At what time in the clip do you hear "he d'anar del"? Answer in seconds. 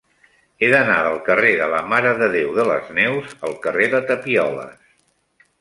0.63-1.19